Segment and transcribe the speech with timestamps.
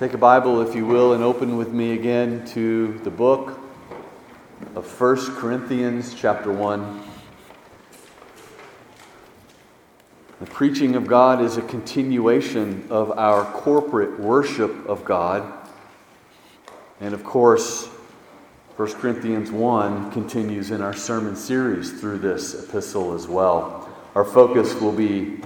[0.00, 3.60] Take a Bible, if you will, and open with me again to the book
[4.74, 7.02] of 1 Corinthians, chapter 1.
[10.40, 15.52] The preaching of God is a continuation of our corporate worship of God.
[17.02, 17.84] And of course,
[18.76, 23.86] 1 Corinthians 1 continues in our sermon series through this epistle as well.
[24.14, 25.42] Our focus will be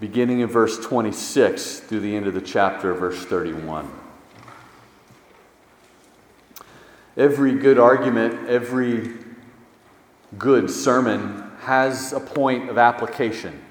[0.00, 3.90] beginning in verse 26 through the end of the chapter, verse 31.
[7.16, 9.14] Every good argument, every
[10.36, 13.62] good sermon has a point of application,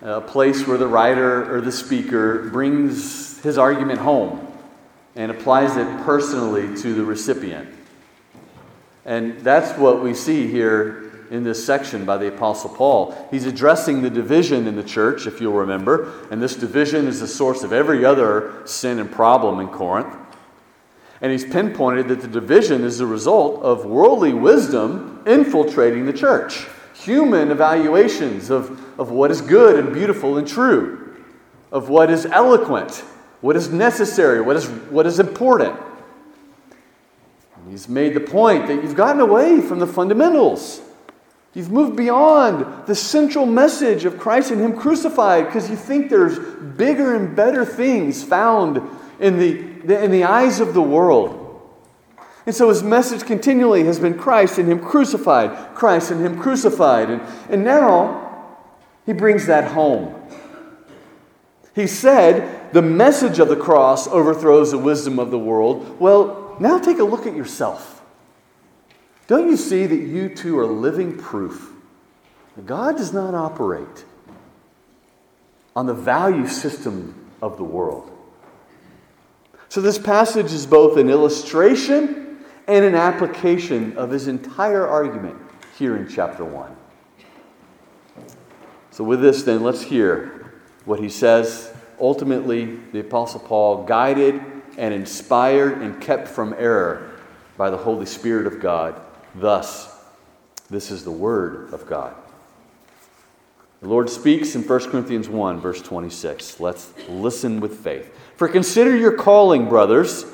[0.00, 4.46] a place where the writer or the speaker brings his argument home
[5.16, 7.68] and applies it personally to the recipient.
[9.04, 13.28] And that's what we see here in this section by the Apostle Paul.
[13.30, 17.26] He's addressing the division in the church, if you'll remember, and this division is the
[17.26, 20.14] source of every other sin and problem in Corinth.
[21.20, 26.66] And he's pinpointed that the division is the result of worldly wisdom infiltrating the church,
[26.94, 31.16] human evaluations of, of what is good and beautiful and true,
[31.72, 33.04] of what is eloquent,
[33.40, 35.78] what is necessary, what is, what is important.
[37.70, 40.80] He's made the point that you've gotten away from the fundamentals.
[41.54, 46.38] You've moved beyond the central message of Christ and Him crucified because you think there's
[46.38, 48.82] bigger and better things found
[49.20, 51.40] in the, in the eyes of the world.
[52.46, 57.08] And so his message continually has been Christ and Him crucified, Christ and Him crucified.
[57.08, 58.24] And, and now
[59.06, 60.14] he brings that home.
[61.74, 66.00] He said the message of the cross overthrows the wisdom of the world.
[66.00, 67.93] Well, now take a look at yourself.
[69.26, 71.72] Don't you see that you too are living proof
[72.56, 74.04] that God does not operate
[75.74, 78.10] on the value system of the world?
[79.68, 82.38] So, this passage is both an illustration
[82.68, 85.36] and an application of his entire argument
[85.76, 86.76] here in chapter 1.
[88.90, 90.52] So, with this, then, let's hear
[90.84, 91.72] what he says.
[91.98, 94.40] Ultimately, the Apostle Paul, guided
[94.76, 97.10] and inspired and kept from error
[97.56, 99.00] by the Holy Spirit of God,
[99.34, 99.94] Thus,
[100.70, 102.14] this is the Word of God.
[103.80, 106.58] The Lord speaks in 1 Corinthians 1, verse 26.
[106.60, 108.16] Let's listen with faith.
[108.36, 110.24] For consider your calling, brothers.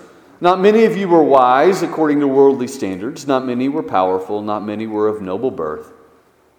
[0.41, 4.65] Not many of you were wise according to worldly standards, not many were powerful, not
[4.65, 5.93] many were of noble birth.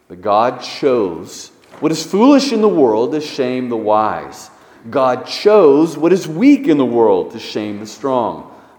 [0.07, 1.47] But God chose
[1.79, 4.51] what is foolish in the world to shame the wise.
[4.89, 8.50] God chose what is weak in the world to shame the strong.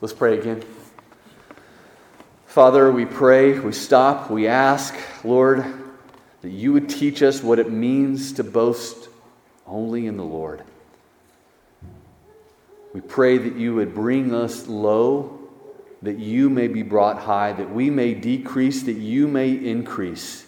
[0.00, 0.62] Let's pray again.
[2.46, 4.94] Father, we pray, we stop, we ask,
[5.24, 5.64] Lord,
[6.40, 9.08] that you would teach us what it means to boast
[9.66, 10.62] only in the Lord.
[12.94, 15.36] We pray that you would bring us low,
[16.02, 20.46] that you may be brought high, that we may decrease, that you may increase.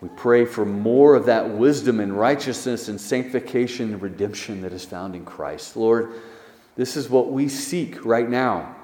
[0.00, 4.84] We pray for more of that wisdom and righteousness and sanctification and redemption that is
[4.84, 5.76] found in Christ.
[5.76, 6.12] Lord,
[6.76, 8.76] this is what we seek right now.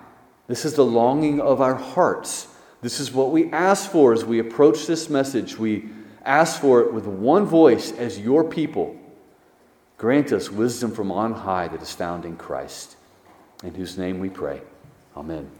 [0.47, 2.49] This is the longing of our hearts.
[2.81, 5.59] This is what we ask for as we approach this message.
[5.59, 5.88] We
[6.25, 8.97] ask for it with one voice as your people.
[9.97, 12.97] Grant us wisdom from on high that is found in Christ,
[13.65, 14.60] in whose name we pray.
[15.16, 15.50] Amen.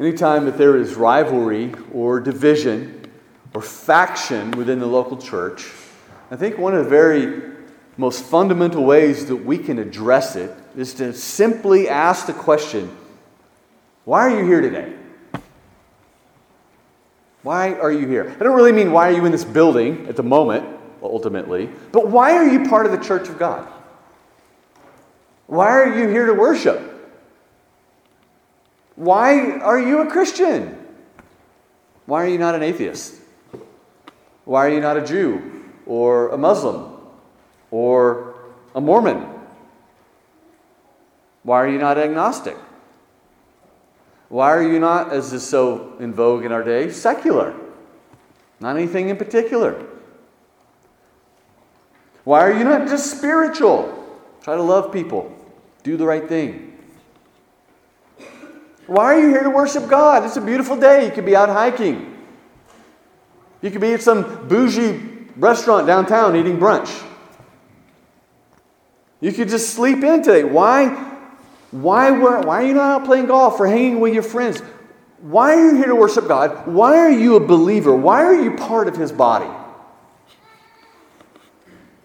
[0.00, 3.04] Anytime that there is rivalry or division
[3.54, 5.70] or faction within the local church,
[6.30, 7.51] I think one of the very
[7.96, 12.96] most fundamental ways that we can address it is to simply ask the question
[14.04, 14.92] why are you here today?
[17.42, 18.34] Why are you here?
[18.40, 20.66] I don't really mean why are you in this building at the moment,
[21.02, 23.68] ultimately, but why are you part of the church of God?
[25.46, 26.88] Why are you here to worship?
[28.96, 30.78] Why are you a Christian?
[32.06, 33.14] Why are you not an atheist?
[34.44, 36.91] Why are you not a Jew or a Muslim
[37.72, 38.34] or
[38.76, 39.26] a Mormon?
[41.42, 42.56] Why are you not agnostic?
[44.28, 47.54] Why are you not, as is so in vogue in our day, secular?
[48.60, 49.84] Not anything in particular.
[52.22, 53.98] Why are you not just spiritual?
[54.42, 55.36] Try to love people,
[55.82, 56.78] do the right thing.
[58.86, 60.24] Why are you here to worship God?
[60.24, 61.06] It's a beautiful day.
[61.06, 62.16] You could be out hiking.
[63.60, 67.08] You could be at some bougie restaurant downtown eating brunch.
[69.22, 70.42] You could just sleep in today.
[70.42, 70.88] Why?
[71.70, 74.60] Why, were, why are you not out playing golf or hanging with your friends?
[75.20, 76.66] Why are you here to worship God?
[76.66, 77.94] Why are you a believer?
[77.94, 79.48] Why are you part of His body?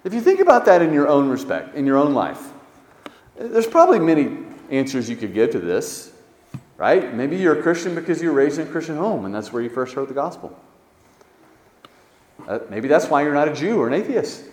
[0.03, 2.39] If you think about that in your own respect, in your own life,
[3.35, 4.37] there's probably many
[4.69, 6.13] answers you could give to this,
[6.77, 7.13] right?
[7.15, 9.63] Maybe you're a Christian because you were raised in a Christian home and that's where
[9.63, 10.57] you first heard the gospel.
[12.47, 14.43] Uh, maybe that's why you're not a Jew or an atheist.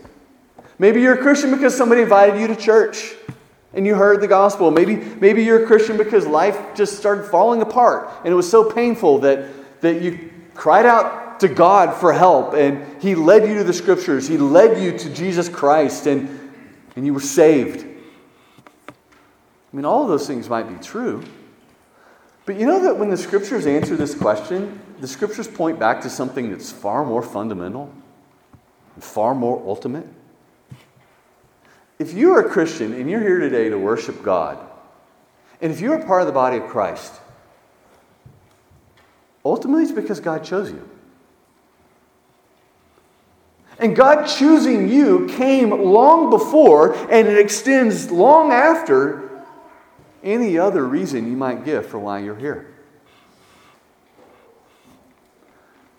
[0.79, 3.15] Maybe you're a Christian because somebody invited you to church
[3.73, 4.71] and you heard the gospel.
[4.71, 8.71] Maybe, maybe you're a Christian because life just started falling apart and it was so
[8.71, 13.65] painful that, that you cried out to God for help and He led you to
[13.65, 14.27] the scriptures.
[14.29, 16.53] He led you to Jesus Christ and,
[16.97, 17.87] and you were saved.
[18.89, 21.25] I mean, all of those things might be true.
[22.47, 26.11] But you know that when the scriptures answer this question, the scriptures point back to
[26.11, 27.93] something that's far more fundamental,
[29.01, 30.07] far more ultimate.
[31.99, 34.59] If you are a Christian and you're here today to worship God,
[35.61, 37.13] and if you're a part of the body of Christ,
[39.45, 40.89] ultimately it's because God chose you.
[43.79, 49.45] And God choosing you came long before, and it extends long after
[50.23, 52.75] any other reason you might give for why you're here.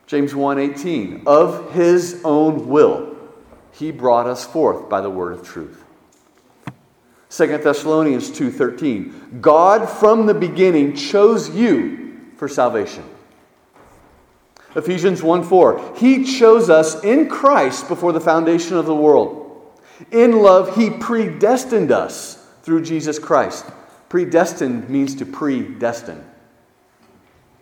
[0.08, 3.16] James 1:18 Of his own will
[3.72, 5.85] he brought us forth by the word of truth.
[7.30, 13.04] 2 Thessalonians 2:13 God from the beginning chose you for salvation.
[14.76, 19.42] Ephesians 1:4 He chose us in Christ before the foundation of the world.
[20.12, 23.66] In love he predestined us through Jesus Christ.
[24.10, 26.24] Predestined means to predestine.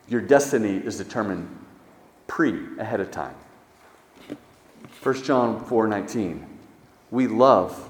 [0.07, 1.47] Your destiny is determined
[2.27, 3.35] pre ahead of time.
[5.01, 6.45] 1 John 4:19
[7.11, 7.89] We love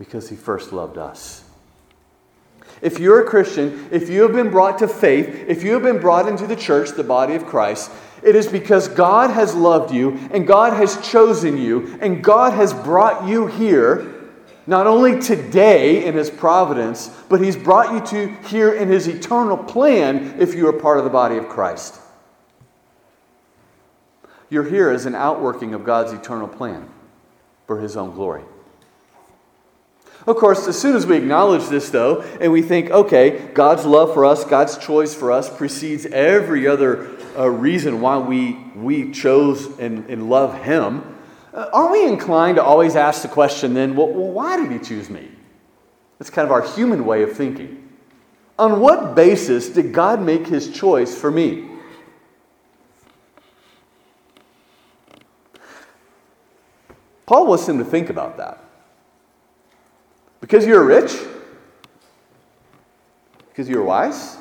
[0.00, 1.44] because he first loved us.
[2.80, 6.00] If you're a Christian, if you have been brought to faith, if you have been
[6.00, 7.90] brought into the church, the body of Christ,
[8.22, 12.72] it is because God has loved you and God has chosen you and God has
[12.72, 14.30] brought you here
[14.66, 19.58] not only today in his providence, but he's brought you to here in his eternal
[19.58, 22.00] plan if you are part of the body of Christ.
[24.48, 26.88] You're here as an outworking of God's eternal plan
[27.66, 28.44] for his own glory.
[30.26, 34.12] Of course, as soon as we acknowledge this, though, and we think, okay, God's love
[34.12, 37.08] for us, God's choice for us precedes every other
[37.38, 41.16] uh, reason why we, we chose and, and love Him,
[41.54, 44.78] uh, aren't we inclined to always ask the question then, well, well, why did He
[44.78, 45.28] choose me?
[46.18, 47.88] That's kind of our human way of thinking.
[48.58, 51.70] On what basis did God make His choice for me?
[57.30, 58.58] Paul wants him to think about that.
[60.40, 61.16] Because you're rich?
[63.48, 64.38] Because you're wise?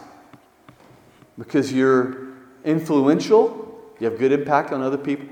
[1.38, 2.30] Because you're
[2.63, 3.78] influential?
[4.00, 5.28] You have good impact on other people?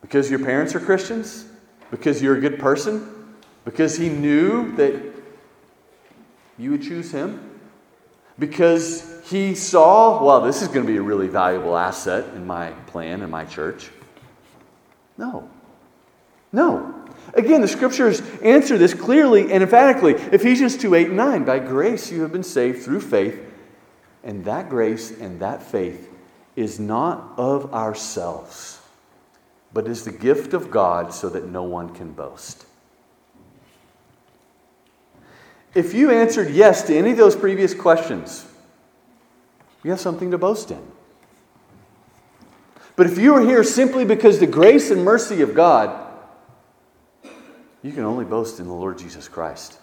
[0.00, 1.46] Because your parents are Christians?
[1.90, 3.34] Because you're a good person?
[3.64, 4.94] Because he knew that
[6.58, 7.50] you would choose him?
[8.38, 12.70] Because he saw, well, this is going to be a really valuable asset in my
[12.86, 13.90] plan, in my church?
[15.18, 15.48] No.
[16.52, 16.95] No.
[17.34, 20.14] Again, the scriptures answer this clearly and emphatically.
[20.14, 21.44] Ephesians 2 8 and 9.
[21.44, 23.40] By grace you have been saved through faith,
[24.24, 26.10] and that grace and that faith
[26.54, 28.80] is not of ourselves,
[29.72, 32.64] but is the gift of God so that no one can boast.
[35.74, 38.46] If you answered yes to any of those previous questions,
[39.82, 40.80] you have something to boast in.
[42.96, 46.05] But if you are here simply because the grace and mercy of God,
[47.86, 49.78] you can only boast in the Lord Jesus Christ.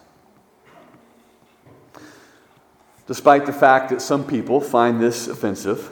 [3.08, 5.90] Despite the fact that some people find this offensive,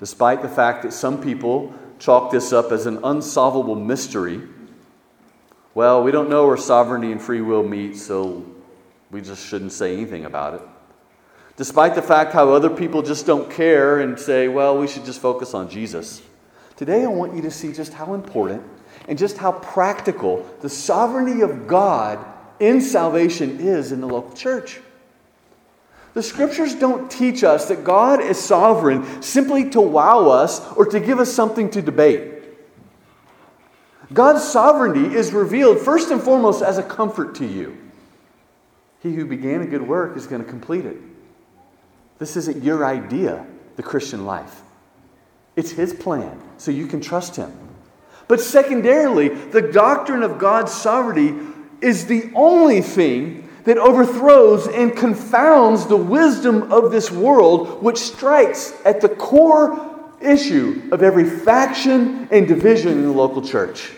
[0.00, 4.42] despite the fact that some people chalk this up as an unsolvable mystery,
[5.74, 8.44] well, we don't know where sovereignty and free will meet, so
[9.12, 10.62] we just shouldn't say anything about it.
[11.56, 15.20] Despite the fact how other people just don't care and say, well, we should just
[15.20, 16.20] focus on Jesus.
[16.74, 18.64] Today, I want you to see just how important
[19.08, 22.24] and just how practical the sovereignty of God
[22.58, 24.80] in salvation is in the local church.
[26.14, 30.98] The scriptures don't teach us that God is sovereign simply to wow us or to
[30.98, 32.32] give us something to debate.
[34.12, 37.76] God's sovereignty is revealed first and foremost as a comfort to you.
[39.02, 40.96] He who began a good work is going to complete it.
[42.18, 43.46] This isn't your idea,
[43.76, 44.62] the Christian life.
[45.54, 47.52] It's His plan, so you can trust Him.
[48.28, 51.34] But secondarily, the doctrine of God's sovereignty
[51.80, 58.72] is the only thing that overthrows and confounds the wisdom of this world, which strikes
[58.84, 63.92] at the core issue of every faction and division in the local church.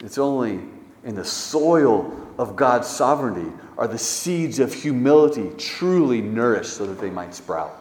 [0.00, 0.60] It's only
[1.04, 7.00] in the soil of God's sovereignty are the seeds of humility truly nourished so that
[7.00, 7.76] they might sprout.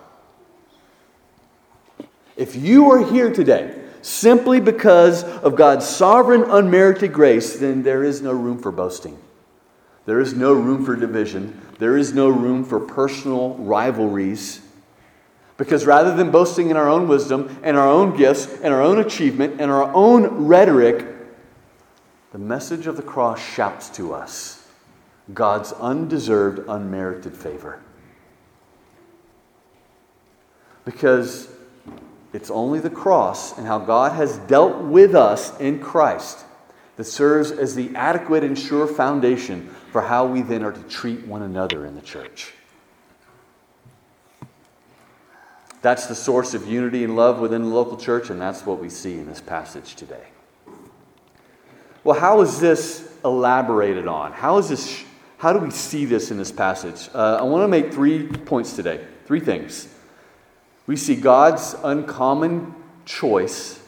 [2.35, 8.21] If you are here today simply because of God's sovereign, unmerited grace, then there is
[8.21, 9.19] no room for boasting.
[10.05, 11.61] There is no room for division.
[11.79, 14.61] There is no room for personal rivalries.
[15.57, 18.99] Because rather than boasting in our own wisdom and our own gifts and our own
[18.99, 21.05] achievement and our own rhetoric,
[22.31, 24.65] the message of the cross shouts to us
[25.33, 27.81] God's undeserved, unmerited favor.
[30.85, 31.49] Because
[32.33, 36.45] it's only the cross and how God has dealt with us in Christ
[36.97, 41.25] that serves as the adequate and sure foundation for how we then are to treat
[41.25, 42.53] one another in the church.
[45.81, 48.89] That's the source of unity and love within the local church, and that's what we
[48.89, 50.25] see in this passage today.
[52.03, 54.31] Well, how is this elaborated on?
[54.31, 55.03] How is this?
[55.37, 57.09] How do we see this in this passage?
[57.13, 59.05] Uh, I want to make three points today.
[59.25, 59.93] Three things.
[60.87, 62.73] We see God's uncommon
[63.05, 63.79] choice,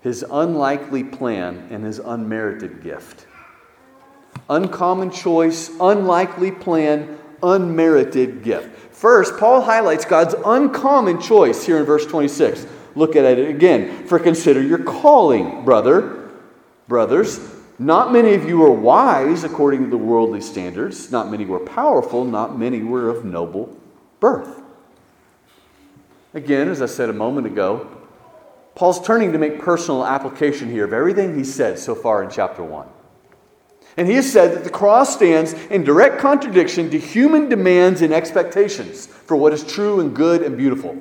[0.00, 3.26] His unlikely plan, and His unmerited gift.
[4.48, 8.76] Uncommon choice, unlikely plan, unmerited gift.
[8.94, 12.66] First, Paul highlights God's uncommon choice here in verse 26.
[12.96, 14.06] Look at it again.
[14.06, 16.20] For consider your calling, brother
[16.90, 17.40] brothers.
[17.78, 21.10] Not many of you were wise according to the worldly standards.
[21.10, 22.26] Not many were powerful.
[22.26, 23.74] Not many were of noble
[24.18, 24.59] birth.
[26.34, 27.88] Again, as I said a moment ago,
[28.74, 32.62] Paul's turning to make personal application here of everything he said so far in chapter
[32.62, 32.86] 1.
[33.96, 38.14] And he has said that the cross stands in direct contradiction to human demands and
[38.14, 40.96] expectations for what is true and good and beautiful.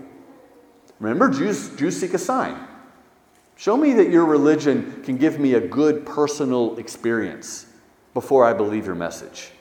[1.00, 2.68] Remember, Jews, Jews seek a sign.
[3.56, 7.68] Show me that your religion can give me a good personal experience
[8.14, 9.52] before I believe your message.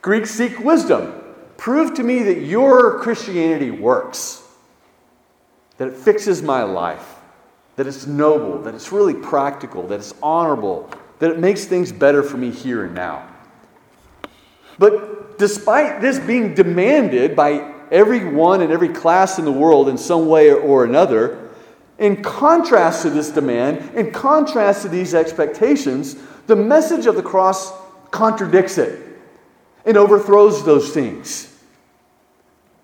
[0.00, 1.22] Greeks seek wisdom.
[1.56, 4.39] Prove to me that your Christianity works,
[5.80, 7.14] that it fixes my life,
[7.76, 12.22] that it's noble, that it's really practical, that it's honorable, that it makes things better
[12.22, 13.26] for me here and now.
[14.78, 20.28] But despite this being demanded by everyone and every class in the world in some
[20.28, 21.48] way or another,
[21.98, 26.14] in contrast to this demand, in contrast to these expectations,
[26.46, 27.72] the message of the cross
[28.10, 29.18] contradicts it
[29.86, 31.58] and overthrows those things.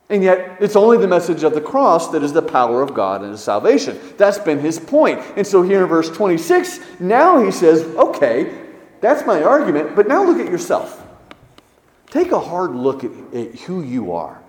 [0.09, 3.23] And yet, it's only the message of the cross that is the power of God
[3.23, 3.99] and His salvation.
[4.17, 5.21] That's been his point.
[5.37, 8.67] And so, here in verse 26, now he says, okay,
[9.01, 11.05] that's my argument, but now look at yourself.
[12.09, 14.41] Take a hard look at, at who you are.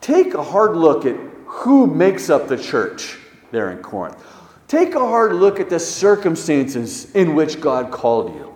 [0.00, 1.16] Take a hard look at
[1.46, 3.18] who makes up the church
[3.50, 4.22] there in Corinth.
[4.68, 8.54] Take a hard look at the circumstances in which God called you.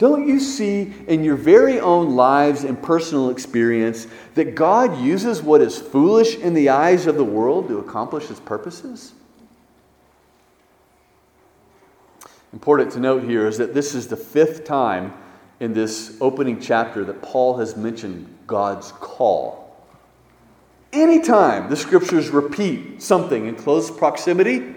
[0.00, 5.60] Don't you see in your very own lives and personal experience that God uses what
[5.60, 9.12] is foolish in the eyes of the world to accomplish his purposes?
[12.54, 15.12] Important to note here is that this is the fifth time
[15.60, 19.84] in this opening chapter that Paul has mentioned God's call.
[20.94, 24.76] Anytime the scriptures repeat something in close proximity,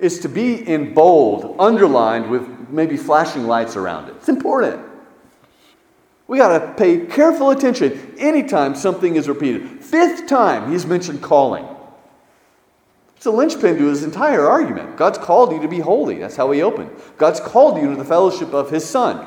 [0.00, 4.16] is to be in bold, underlined with maybe flashing lights around it.
[4.16, 4.80] It's important.
[6.26, 9.84] We got to pay careful attention anytime something is repeated.
[9.84, 11.66] Fifth time he's mentioned calling.
[13.16, 14.96] It's a linchpin to his entire argument.
[14.96, 16.18] God's called you to be holy.
[16.18, 16.90] That's how he opened.
[17.16, 19.26] God's called you to the fellowship of his Son.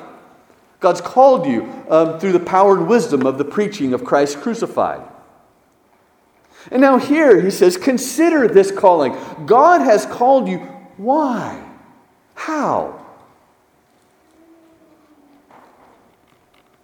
[0.80, 5.02] God's called you um, through the power and wisdom of the preaching of Christ crucified.
[6.72, 9.16] And now here he says, consider this calling.
[9.46, 10.60] God has called you.
[10.98, 11.64] Why?
[12.36, 12.97] How?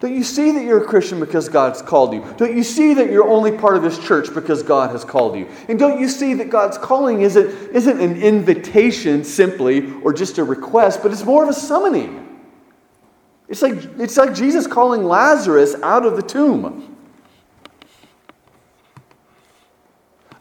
[0.03, 2.25] Don't you see that you're a Christian because God's called you?
[2.36, 5.48] Don't you see that you're only part of this church because God has called you?
[5.69, 10.43] And don't you see that God's calling isn't, isn't an invitation simply or just a
[10.43, 12.38] request, but it's more of a summoning?
[13.48, 16.92] It's like, it's like Jesus calling Lazarus out of the tomb.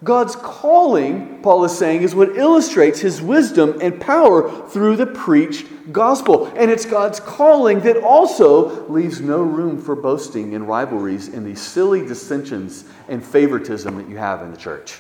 [0.04, 5.92] God's calling, Paul is saying, is what illustrates his wisdom and power through the preached
[5.92, 6.46] gospel.
[6.56, 11.60] And it's God's calling that also leaves no room for boasting and rivalries and these
[11.60, 14.98] silly dissensions and favoritism that you have in the church.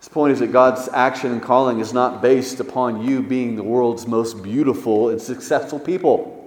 [0.00, 3.62] His point is that God's action and calling is not based upon you being the
[3.62, 6.39] world's most beautiful and successful people.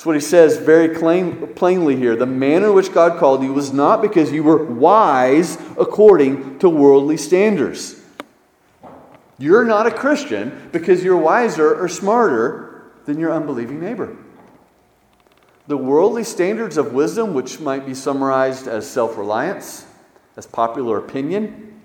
[0.00, 2.16] That's what he says very plain, plainly here.
[2.16, 6.70] The manner in which God called you was not because you were wise according to
[6.70, 8.00] worldly standards.
[9.36, 14.16] You're not a Christian because you're wiser or smarter than your unbelieving neighbor.
[15.66, 19.84] The worldly standards of wisdom, which might be summarized as self reliance,
[20.34, 21.78] as popular opinion,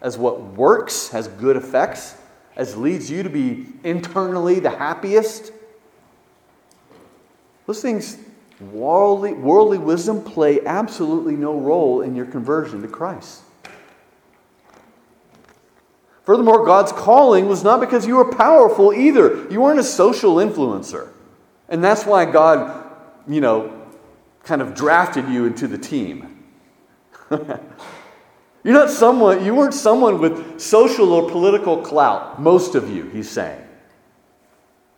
[0.00, 2.14] as what works, has good effects,
[2.54, 5.50] as leads you to be internally the happiest
[7.66, 8.18] those things,
[8.60, 13.42] worldly, worldly wisdom, play absolutely no role in your conversion to Christ.
[16.24, 19.50] Furthermore, God's calling was not because you were powerful either.
[19.50, 21.08] You weren't a social influencer.
[21.68, 22.92] And that's why God,
[23.26, 23.86] you know,
[24.44, 26.44] kind of drafted you into the team.
[28.64, 33.28] You're not someone, you weren't someone with social or political clout, most of you, he's
[33.28, 33.60] saying.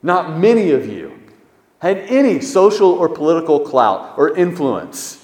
[0.03, 1.19] Not many of you
[1.85, 5.23] had any social or political clout or influence.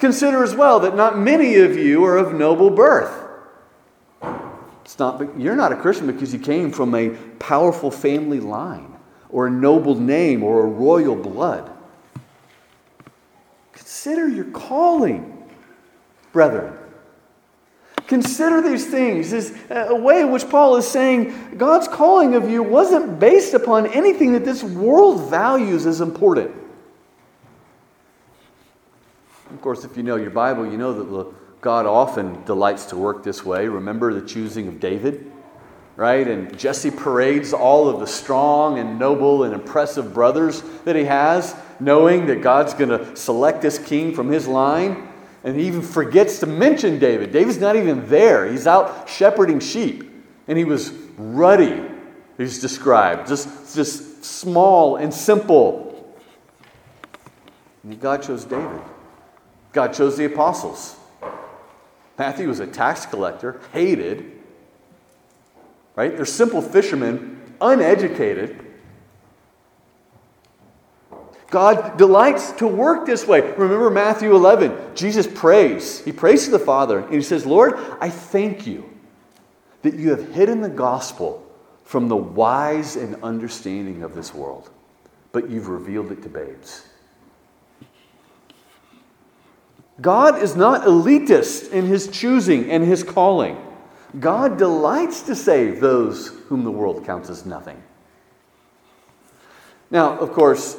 [0.00, 3.24] Consider as well that not many of you are of noble birth.
[4.84, 8.96] It's not, you're not a Christian because you came from a powerful family line
[9.28, 11.70] or a noble name or a royal blood.
[13.72, 15.48] Consider your calling,
[16.32, 16.76] brethren.
[18.12, 22.46] Consider these things is uh, a way in which Paul is saying God's calling of
[22.46, 26.54] you wasn't based upon anything that this world values as important.
[29.48, 33.24] Of course, if you know your Bible, you know that God often delights to work
[33.24, 33.66] this way.
[33.66, 35.32] Remember the choosing of David,
[35.96, 36.28] right?
[36.28, 41.56] And Jesse parades all of the strong and noble and impressive brothers that he has,
[41.80, 45.08] knowing that God's going to select this king from his line.
[45.44, 47.32] And he even forgets to mention David.
[47.32, 48.50] David's not even there.
[48.50, 50.10] He's out shepherding sheep.
[50.46, 51.82] And he was ruddy,
[52.36, 56.16] he's described, just, just small and simple.
[57.82, 58.80] And God chose David.
[59.72, 60.96] God chose the apostles.
[62.18, 64.30] Matthew was a tax collector, hated.
[65.96, 66.14] Right?
[66.14, 68.71] They're simple fishermen, uneducated.
[71.52, 73.42] God delights to work this way.
[73.42, 74.96] Remember Matthew 11.
[74.96, 76.02] Jesus prays.
[76.02, 78.88] He prays to the Father, and he says, Lord, I thank you
[79.82, 81.46] that you have hidden the gospel
[81.84, 84.70] from the wise and understanding of this world,
[85.32, 86.86] but you've revealed it to babes.
[90.00, 93.58] God is not elitist in his choosing and his calling.
[94.18, 97.82] God delights to save those whom the world counts as nothing.
[99.90, 100.78] Now, of course,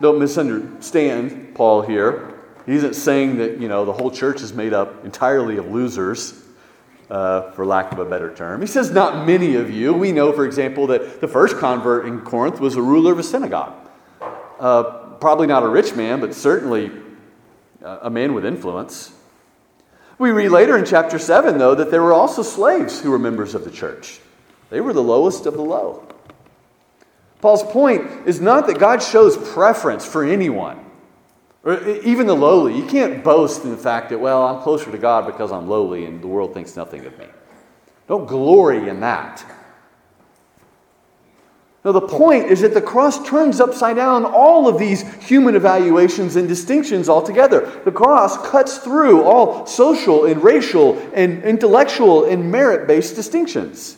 [0.00, 2.34] don't misunderstand Paul here.
[2.66, 6.44] He isn't saying that, you know, the whole church is made up entirely of losers,
[7.10, 8.60] uh, for lack of a better term.
[8.60, 9.94] He says, not many of you.
[9.94, 13.22] We know, for example, that the first convert in Corinth was a ruler of a
[13.22, 13.74] synagogue.
[14.60, 14.82] Uh,
[15.20, 16.90] probably not a rich man, but certainly
[17.82, 19.12] a man with influence.
[20.18, 23.54] We read later in chapter 7, though, that there were also slaves who were members
[23.54, 24.20] of the church.
[24.68, 26.06] They were the lowest of the low.
[27.40, 30.84] Paul's point is not that God shows preference for anyone,
[31.62, 32.76] or even the lowly.
[32.76, 36.04] You can't boast in the fact that, well, I'm closer to God because I'm lowly
[36.04, 37.26] and the world thinks nothing of me.
[38.08, 39.44] Don't glory in that.
[41.84, 46.34] No, the point is that the cross turns upside down all of these human evaluations
[46.34, 47.80] and distinctions altogether.
[47.84, 53.97] The cross cuts through all social and racial and intellectual and merit based distinctions.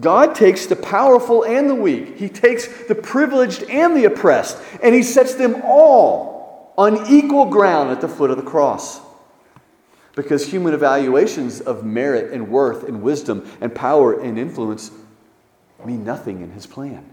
[0.00, 4.94] God takes the powerful and the weak, He takes the privileged and the oppressed, and
[4.94, 9.00] He sets them all on equal ground at the foot of the cross.
[10.16, 14.90] Because human evaluations of merit and worth and wisdom and power and influence
[15.84, 17.08] mean nothing in His plan.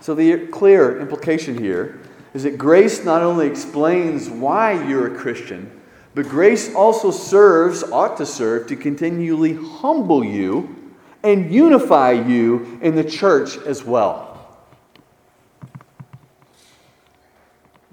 [0.00, 2.00] So, the clear implication here
[2.32, 5.79] is that grace not only explains why you're a Christian,
[6.14, 10.92] but grace also serves, ought to serve, to continually humble you
[11.22, 14.26] and unify you in the church as well.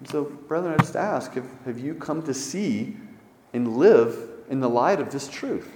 [0.05, 2.95] So, brethren, I just ask have, have you come to see
[3.53, 4.17] and live
[4.49, 5.69] in the light of this truth?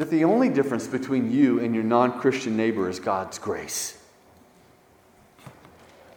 [0.00, 3.99] that the only difference between you and your non Christian neighbor is God's grace.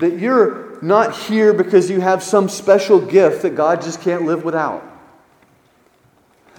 [0.04, 4.44] That you're not here because you have some special gift that God just can't live
[4.44, 4.84] without.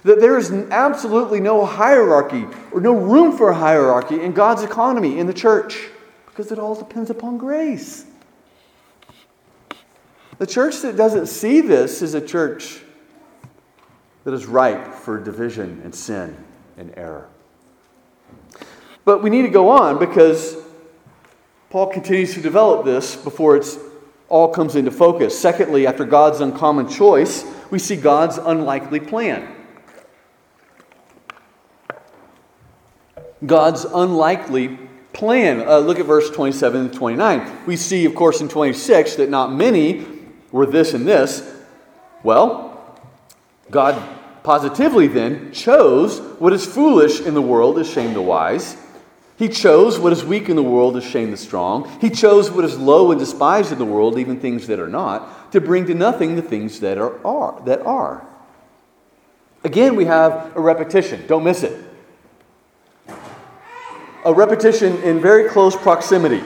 [0.01, 5.27] That there is absolutely no hierarchy or no room for hierarchy in God's economy in
[5.27, 5.89] the church
[6.25, 8.07] because it all depends upon grace.
[10.39, 12.81] The church that doesn't see this is a church
[14.23, 16.35] that is ripe for division and sin
[16.77, 17.29] and error.
[19.03, 20.64] But we need to go on because
[21.69, 23.77] Paul continues to develop this before it's
[24.29, 25.37] all comes into focus.
[25.37, 29.53] Secondly, after God's uncommon choice, we see God's unlikely plan.
[33.45, 34.79] God's unlikely
[35.13, 35.67] plan.
[35.67, 37.65] Uh, look at verse 27 and 29.
[37.65, 40.05] We see, of course, in 26 that not many
[40.51, 41.53] were this and this.
[42.23, 42.99] Well,
[43.69, 44.01] God
[44.43, 48.77] positively then chose what is foolish in the world to shame the wise.
[49.37, 51.89] He chose what is weak in the world to shame the strong.
[51.99, 55.51] He chose what is low and despised in the world, even things that are not,
[55.51, 58.25] to bring to nothing the things that are, are that are.
[59.63, 61.25] Again, we have a repetition.
[61.27, 61.85] Don't miss it
[64.25, 66.43] a repetition in very close proximity,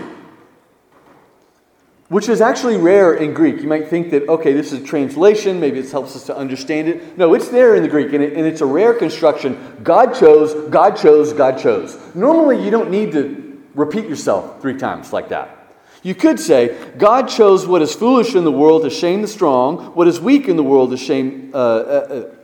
[2.10, 3.62] which is actually rare in Greek.
[3.62, 6.90] You might think that, okay, this is a translation, maybe it helps us to understand
[6.90, 7.18] it.
[7.18, 9.78] No, it's there in the Greek, and, it, and it's a rare construction.
[9.84, 11.98] God chose, God chose, God chose.
[12.16, 15.56] Normally, you don't need to repeat yourself three times like that.
[16.02, 19.94] You could say, God chose what is foolish in the world to shame the strong,
[19.94, 21.52] what is weak in the world to shame.
[21.54, 22.36] Uh, uh, uh,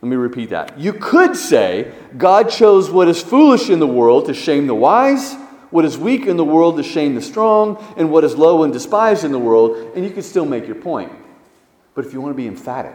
[0.00, 0.78] let me repeat that.
[0.78, 5.34] You could say, God chose what is foolish in the world to shame the wise,
[5.70, 8.72] what is weak in the world to shame the strong, and what is low and
[8.72, 11.12] despised in the world, and you can still make your point.
[11.94, 12.94] But if you want to be emphatic,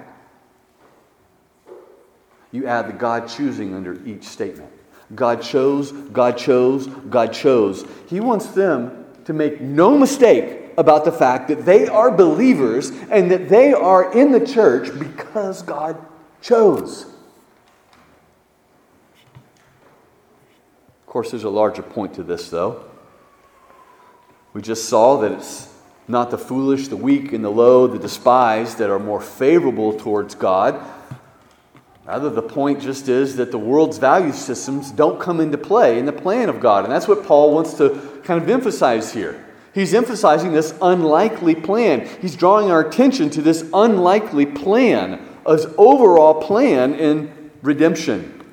[2.52, 4.72] you add the God choosing under each statement.
[5.16, 7.86] God chose, God chose, God chose.
[8.08, 13.30] He wants them to make no mistake about the fact that they are believers and
[13.32, 15.98] that they are in the church because God
[16.42, 17.13] chose.
[21.14, 22.84] Course, there's a larger point to this, though.
[24.54, 25.72] We just saw that it's
[26.08, 30.34] not the foolish, the weak, and the low, the despised that are more favorable towards
[30.34, 30.84] God.
[32.08, 36.08] Rather, the point just is that the world's value systems don't come into play in
[36.08, 36.84] the plan of God.
[36.84, 39.46] And that's what Paul wants to kind of emphasize here.
[39.72, 42.10] He's emphasizing this unlikely plan.
[42.24, 48.44] He's drawing our attention to this unlikely plan as overall plan in redemption.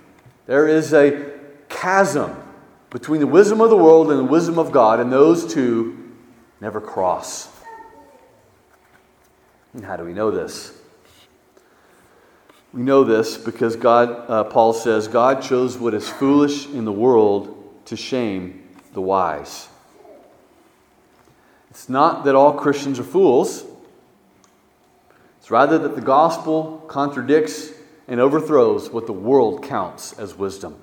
[0.44, 1.33] There is a
[1.70, 2.37] chasm
[2.90, 6.12] between the wisdom of the world and the wisdom of God, and those two
[6.61, 7.48] never cross.
[9.72, 10.76] And how do we know this?
[12.72, 16.92] We know this because God, uh, Paul says, God chose what is foolish in the
[16.92, 19.68] world to shame the wise.
[21.70, 23.64] It's not that all Christians are fools
[25.38, 27.70] It's rather that the gospel contradicts
[28.07, 30.76] and overthrows what the world counts as wisdom.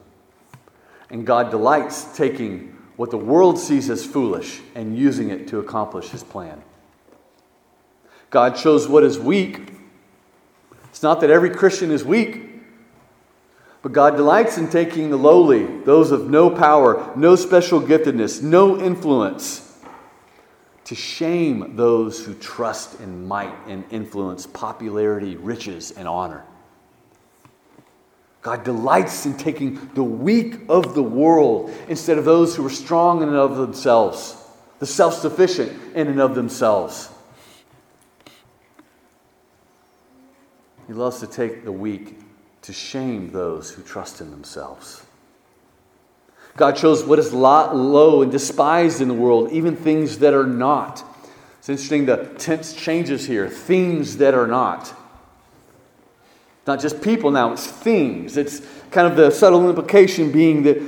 [1.09, 6.09] And God delights taking what the world sees as foolish and using it to accomplish
[6.09, 6.61] his plan.
[8.29, 9.73] God chose what is weak.
[10.85, 12.41] It's not that every Christian is weak,
[13.81, 18.79] but God delights in taking the lowly, those of no power, no special giftedness, no
[18.81, 19.63] influence
[20.87, 26.45] to shame those who trust in might and influence, popularity, riches, and honor.
[28.47, 33.21] God delights in taking the weak of the world instead of those who are strong
[33.21, 34.41] in and of themselves,
[34.79, 37.09] the self sufficient in and of themselves.
[40.87, 42.19] He loves to take the weak
[42.61, 45.05] to shame those who trust in themselves.
[46.55, 51.03] God chose what is low and despised in the world, even things that are not.
[51.59, 54.93] It's interesting the tense changes here things that are not.
[56.67, 58.35] Not just people now, it's things.
[58.35, 60.81] It's kind of the subtle implication being that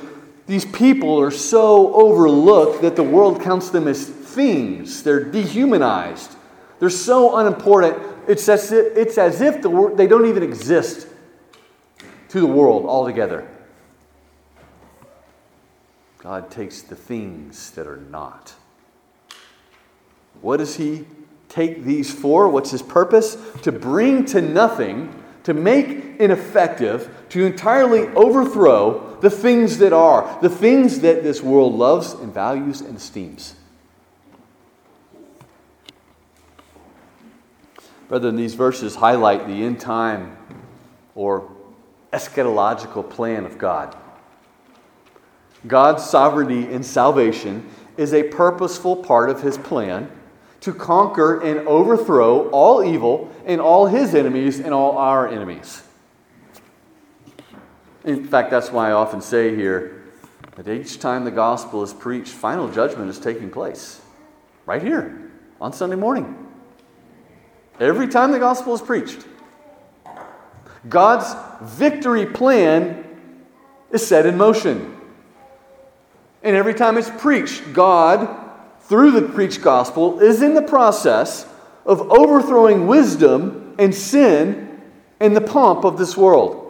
[0.45, 5.03] these people are so overlooked that the world counts them as things.
[5.03, 6.35] They're dehumanized.
[6.79, 7.97] They're so unimportant.
[8.27, 11.07] It's as if, it's as if the, they don't even exist
[12.29, 13.47] to the world altogether.
[16.19, 18.53] God takes the things that are not.
[20.41, 21.05] What does He
[21.47, 22.49] take these for?
[22.49, 23.37] What's His purpose?
[23.61, 25.13] To bring to nothing,
[25.43, 31.75] to make ineffective, to entirely overthrow the things that are, the things that this world
[31.75, 33.55] loves and values and esteems.
[38.07, 40.35] Brethren, these verses highlight the end time
[41.13, 41.49] or
[42.11, 43.95] eschatological plan of God.
[45.67, 50.09] God's sovereignty in salvation is a purposeful part of his plan
[50.61, 55.83] to conquer and overthrow all evil and all his enemies and all our enemies.
[58.03, 60.03] In fact, that's why I often say here
[60.55, 64.01] that each time the gospel is preached, final judgment is taking place.
[64.65, 66.47] Right here on Sunday morning.
[67.79, 69.25] Every time the gospel is preached,
[70.87, 73.05] God's victory plan
[73.91, 74.97] is set in motion.
[76.43, 78.48] And every time it's preached, God,
[78.89, 81.47] through the preached gospel, is in the process
[81.85, 84.81] of overthrowing wisdom and sin
[85.19, 86.65] and the pomp of this world.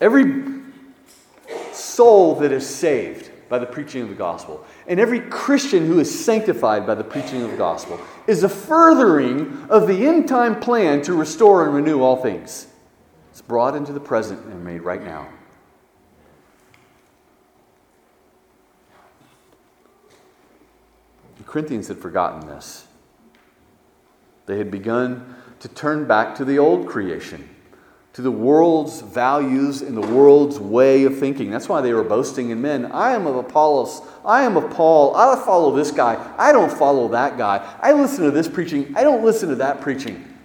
[0.00, 0.62] Every
[1.72, 6.24] soul that is saved by the preaching of the gospel, and every Christian who is
[6.24, 11.02] sanctified by the preaching of the gospel, is a furthering of the end time plan
[11.02, 12.66] to restore and renew all things.
[13.30, 15.28] It's brought into the present and made right now.
[21.48, 22.86] Corinthians had forgotten this.
[24.46, 27.48] They had begun to turn back to the old creation
[28.18, 31.52] to the world's values and the world's way of thinking.
[31.52, 32.90] That's why they were boasting in men.
[32.90, 34.02] I am of Apollos.
[34.24, 35.14] I am of Paul.
[35.14, 36.34] I follow this guy.
[36.36, 37.64] I don't follow that guy.
[37.80, 38.92] I listen to this preaching.
[38.96, 40.36] I don't listen to that preaching.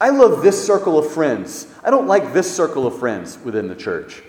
[0.00, 1.66] I love this circle of friends.
[1.84, 4.22] I don't like this circle of friends within the church.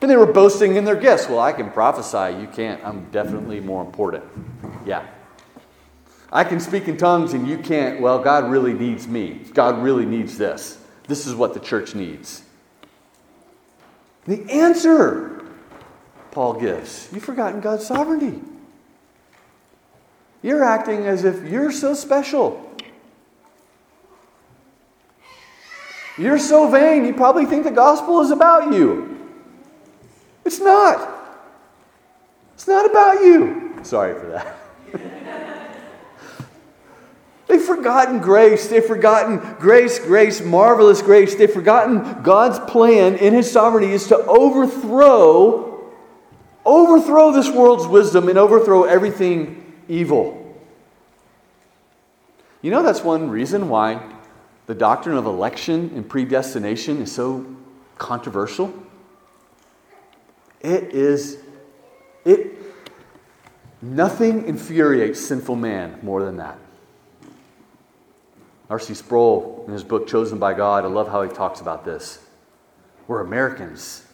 [0.00, 1.28] And they were boasting in their gifts.
[1.28, 2.38] Well, I can prophesy.
[2.40, 2.84] You can't.
[2.84, 4.24] I'm definitely more important.
[4.84, 5.06] Yeah.
[6.30, 8.00] I can speak in tongues and you can't.
[8.00, 9.40] Well, God really needs me.
[9.54, 10.78] God really needs this.
[11.08, 12.42] This is what the church needs.
[14.24, 15.44] The answer
[16.32, 18.42] Paul gives you've forgotten God's sovereignty.
[20.42, 22.62] You're acting as if you're so special.
[26.18, 29.15] You're so vain, you probably think the gospel is about you.
[30.46, 31.12] It's not.
[32.54, 33.80] It's not about you.
[33.82, 34.56] Sorry for that.
[37.48, 38.68] They've forgotten grace.
[38.68, 41.34] They've forgotten grace, grace, marvelous grace.
[41.34, 45.92] They've forgotten God's plan in His sovereignty is to overthrow,
[46.64, 50.56] overthrow this world's wisdom and overthrow everything evil.
[52.62, 54.12] You know, that's one reason why
[54.66, 57.44] the doctrine of election and predestination is so
[57.98, 58.72] controversial.
[60.66, 61.38] It is,
[62.24, 62.58] it,
[63.80, 66.58] nothing infuriates sinful man more than that.
[68.68, 68.94] R.C.
[68.94, 72.18] Sproul, in his book Chosen by God, I love how he talks about this.
[73.06, 74.04] We're Americans,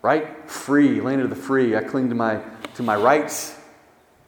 [0.00, 0.48] right?
[0.48, 1.76] Free, land of the free.
[1.76, 2.40] I cling to my,
[2.76, 3.54] to my rights.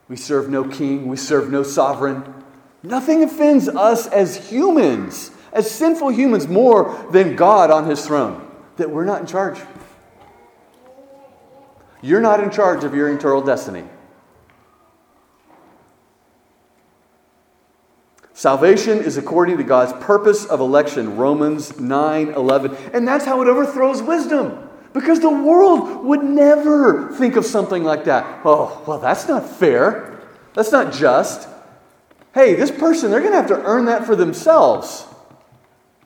[0.09, 2.35] We serve no king, we serve no sovereign.
[2.83, 8.91] Nothing offends us as humans, as sinful humans, more than God on his throne, that
[8.91, 9.59] we're not in charge.
[12.07, 13.83] You're not in charge of your eternal destiny.
[18.33, 22.77] Salvation is according to God's purpose of election, Romans 9 11.
[22.93, 24.69] And that's how it overthrows wisdom.
[24.93, 28.39] Because the world would never think of something like that.
[28.45, 30.17] Oh, well, that's not fair.
[30.53, 31.49] That's not just.
[32.33, 35.05] Hey, this person, they're going to have to earn that for themselves.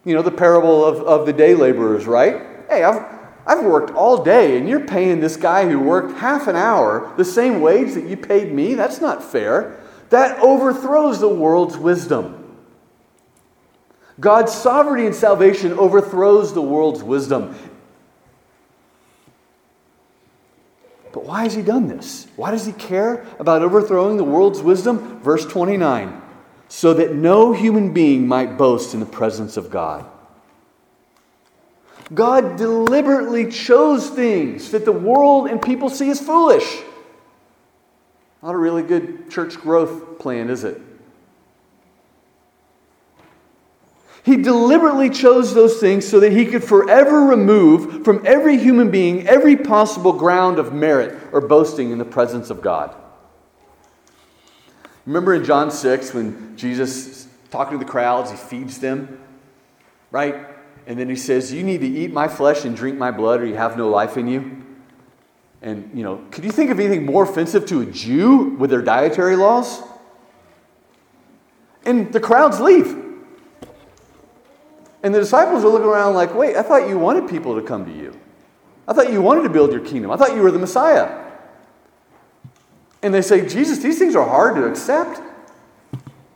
[0.03, 2.41] You know, the parable of, of the day laborers, right?
[2.69, 3.10] Hey, I've,
[3.45, 7.25] I've worked all day and you're paying this guy who worked half an hour the
[7.25, 8.75] same wage that you paid me.
[8.75, 9.79] That's not fair.
[10.09, 12.37] That overthrows the world's wisdom.
[14.19, 17.55] God's sovereignty and salvation overthrows the world's wisdom.
[21.11, 22.27] But why has he done this?
[22.35, 25.19] Why does he care about overthrowing the world's wisdom?
[25.21, 26.21] Verse 29
[26.71, 30.05] so that no human being might boast in the presence of God.
[32.13, 36.81] God deliberately chose things that the world and people see as foolish.
[38.43, 40.81] Not a really good church growth plan, is it?
[44.23, 49.27] He deliberately chose those things so that he could forever remove from every human being
[49.27, 52.95] every possible ground of merit or boasting in the presence of God.
[55.05, 59.19] Remember in John 6 when Jesus talking to the crowds, he feeds them,
[60.11, 60.50] right?
[60.87, 63.45] And then he says, You need to eat my flesh and drink my blood, or
[63.45, 64.63] you have no life in you.
[65.61, 68.81] And, you know, could you think of anything more offensive to a Jew with their
[68.81, 69.81] dietary laws?
[71.85, 72.97] And the crowds leave.
[75.03, 77.85] And the disciples are looking around like, wait, I thought you wanted people to come
[77.85, 78.19] to you.
[78.87, 80.11] I thought you wanted to build your kingdom.
[80.11, 81.25] I thought you were the Messiah.
[83.03, 85.19] And they say, Jesus, these things are hard to accept.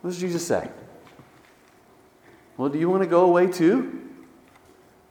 [0.00, 0.68] What does Jesus say?
[2.56, 4.05] Well, do you want to go away too?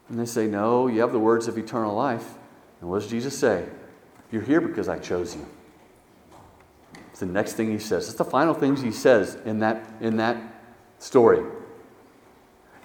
[0.10, 2.36] And they say, No, you have the words of eternal life.
[2.82, 3.66] And what does Jesus say?
[4.32, 5.46] You're here because I chose you.
[7.12, 8.10] It's the next thing he says.
[8.10, 10.38] It's the final things he says in that, in that
[11.00, 11.44] story.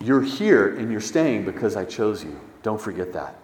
[0.00, 2.40] You're here and you're staying because I chose you.
[2.62, 3.36] Don't forget that.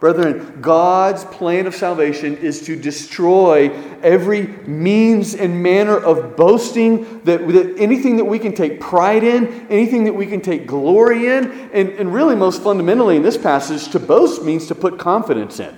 [0.00, 7.48] Brethren, God's plan of salvation is to destroy every means and manner of boasting, that,
[7.48, 11.50] that, anything that we can take pride in, anything that we can take glory in.
[11.72, 15.76] And, and really, most fundamentally in this passage, to boast means to put confidence in,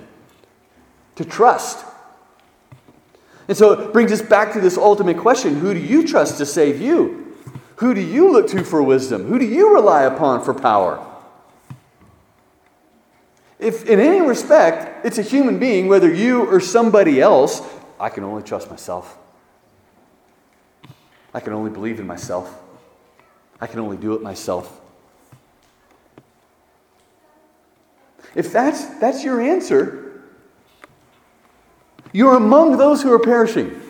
[1.15, 1.83] to trust.
[3.47, 6.45] And so it brings us back to this ultimate question who do you trust to
[6.45, 7.35] save you?
[7.77, 9.25] Who do you look to for wisdom?
[9.25, 11.03] Who do you rely upon for power?
[13.61, 17.61] If in any respect it's a human being, whether you or somebody else,
[17.99, 19.17] I can only trust myself.
[21.33, 22.59] I can only believe in myself.
[23.61, 24.81] I can only do it myself.
[28.33, 30.23] If that's, that's your answer,
[32.11, 33.80] you're among those who are perishing.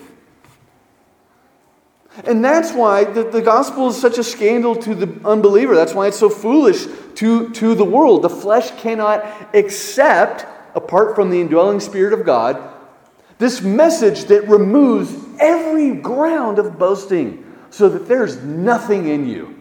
[2.24, 5.74] And that's why the, the gospel is such a scandal to the unbeliever.
[5.74, 8.22] That's why it's so foolish to, to the world.
[8.22, 12.70] The flesh cannot accept, apart from the indwelling Spirit of God,
[13.38, 19.58] this message that removes every ground of boasting so that there's nothing in you.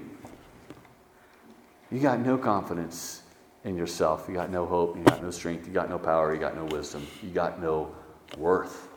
[1.90, 3.24] You got no confidence
[3.64, 4.26] in yourself.
[4.28, 4.98] You got no hope.
[4.98, 5.68] You got no strength.
[5.68, 6.34] You got no power.
[6.34, 7.08] You got no wisdom.
[7.24, 7.94] You got no
[8.38, 8.90] worth,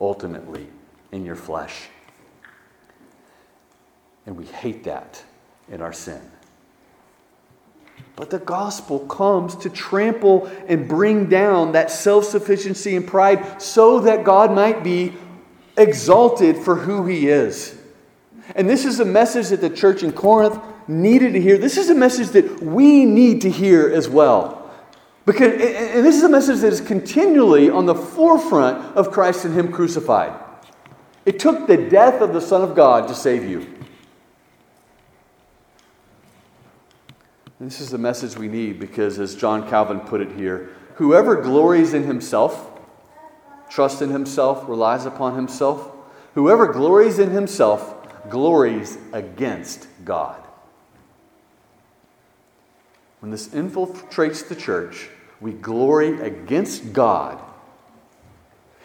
[0.00, 0.66] ultimately,
[1.12, 1.88] in your flesh.
[4.26, 5.22] And we hate that
[5.70, 6.20] in our sin.
[8.14, 14.00] But the gospel comes to trample and bring down that self sufficiency and pride so
[14.00, 15.14] that God might be
[15.76, 17.78] exalted for who he is.
[18.54, 21.56] And this is a message that the church in Corinth needed to hear.
[21.56, 24.70] This is a message that we need to hear as well.
[25.24, 29.54] Because, and this is a message that is continually on the forefront of Christ and
[29.54, 30.38] Him crucified.
[31.24, 33.81] It took the death of the Son of God to save you.
[37.64, 41.94] This is the message we need because, as John Calvin put it here, whoever glories
[41.94, 42.70] in himself,
[43.70, 45.90] trusts in himself, relies upon himself,
[46.34, 47.94] whoever glories in himself
[48.28, 50.42] glories against God.
[53.20, 55.08] When this infiltrates the church,
[55.40, 57.38] we glory against God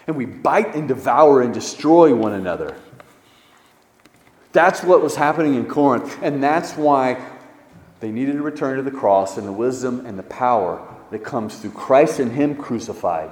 [0.07, 2.77] and we bite and devour and destroy one another.
[4.53, 7.21] That's what was happening in Corinth, and that's why
[7.99, 11.57] they needed to return to the cross and the wisdom and the power that comes
[11.57, 13.31] through Christ and Him crucified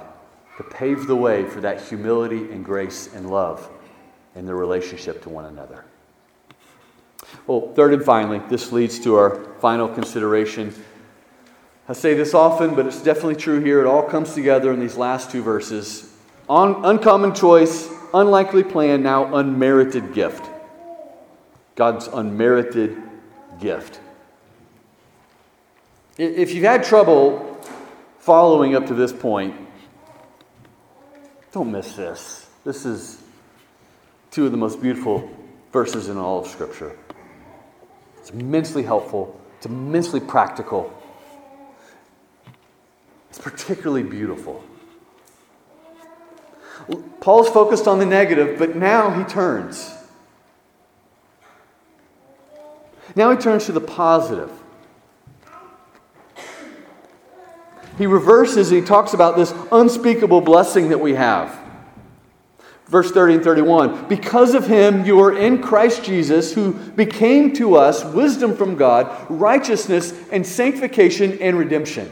[0.56, 3.68] to pave the way for that humility and grace and love
[4.34, 5.84] in their relationship to one another.
[7.46, 10.74] Well, third and finally, this leads to our final consideration.
[11.88, 13.80] I say this often, but it's definitely true here.
[13.80, 16.12] It all comes together in these last two verses.
[16.48, 20.48] On, uncommon choice, unlikely plan, now unmerited gift.
[21.74, 22.96] God's unmerited
[23.60, 24.00] gift.
[26.18, 27.60] If you've had trouble
[28.20, 29.54] following up to this point,
[31.52, 32.48] don't miss this.
[32.64, 33.20] This is
[34.30, 35.30] two of the most beautiful
[35.72, 36.96] verses in all of Scripture.
[38.18, 40.92] It's immensely helpful, it's immensely practical,
[43.28, 44.64] it's particularly beautiful.
[47.20, 49.94] Paul's focused on the negative, but now he turns.
[53.14, 54.50] Now he turns to the positive.
[57.98, 61.58] He reverses he talks about this unspeakable blessing that we have.
[62.86, 67.76] Verse 30 and 31 Because of him, you are in Christ Jesus, who became to
[67.76, 72.10] us wisdom from God, righteousness and sanctification and redemption.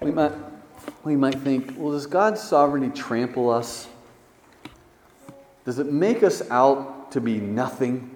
[0.00, 0.32] We might,
[1.04, 3.88] we might think, well, does God's sovereignty trample us?
[5.64, 8.14] Does it make us out to be nothing?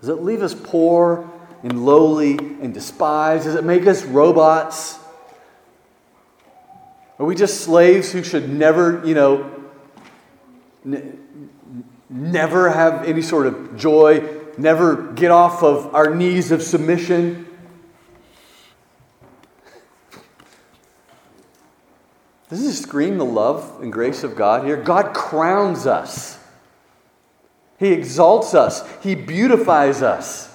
[0.00, 1.30] Does it leave us poor
[1.64, 3.44] and lowly and despised?
[3.44, 4.98] Does it make us robots?
[7.18, 9.50] Are we just slaves who should never, you know,
[10.84, 11.50] n-
[12.10, 17.46] never have any sort of joy, never get off of our knees of submission?
[22.50, 24.76] Doesn't this scream the love and grace of God here?
[24.76, 26.38] God crowns us.
[27.78, 28.84] He exalts us.
[29.02, 30.53] He beautifies us.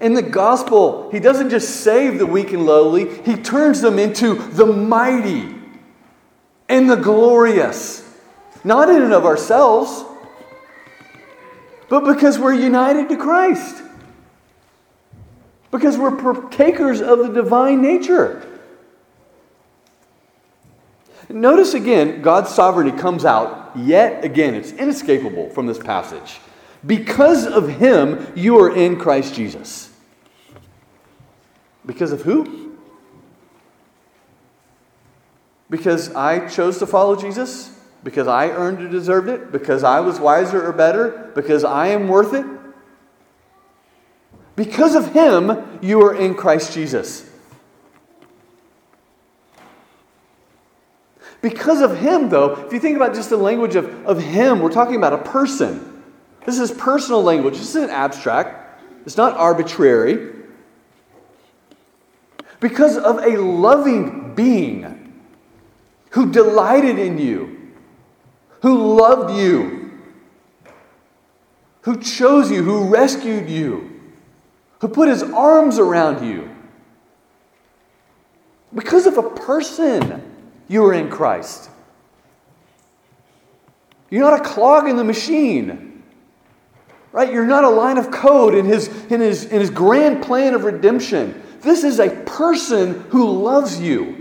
[0.00, 4.34] In the gospel, he doesn't just save the weak and lowly, he turns them into
[4.34, 5.54] the mighty
[6.68, 8.00] and the glorious.
[8.64, 10.04] not in and of ourselves,
[11.88, 13.82] but because we're united to Christ.
[15.70, 18.46] Because we're partakers of the divine nature.
[21.28, 24.54] Notice again, God's sovereignty comes out yet again.
[24.54, 26.38] It's inescapable from this passage.
[26.84, 29.90] Because of him, you are in Christ Jesus.
[31.86, 32.76] Because of who?
[35.70, 37.76] Because I chose to follow Jesus?
[38.04, 39.52] Because I earned or deserved it?
[39.52, 41.30] Because I was wiser or better?
[41.34, 42.44] Because I am worth it?
[44.56, 47.28] Because of him, you are in Christ Jesus.
[51.40, 54.70] Because of him, though, if you think about just the language of, of him, we're
[54.70, 55.91] talking about a person.
[56.44, 57.54] This is personal language.
[57.54, 60.30] This isn't abstract, it's not arbitrary.
[62.60, 65.20] Because of a loving being
[66.10, 67.72] who delighted in you,
[68.60, 69.98] who loved you,
[71.82, 74.00] who chose you, who rescued you,
[74.78, 76.48] who put his arms around you.
[78.74, 80.22] Because of a person
[80.68, 81.68] you are in Christ.
[84.10, 85.91] You're not a clog in the machine.
[87.12, 87.30] Right?
[87.30, 90.64] You're not a line of code in his, in his, in his grand plan of
[90.64, 91.42] redemption.
[91.60, 94.18] This is a person who loves you.